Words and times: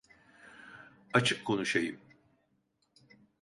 Açık 1.13 1.45
konuşayım. 1.45 1.97